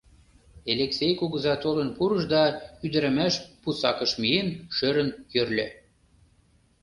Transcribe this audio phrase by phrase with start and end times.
[0.71, 2.43] Элексей кугыза толын пурыш да,
[2.85, 5.67] ӱдырамаш пусакыш миен, шӧрын йӧрльӧ.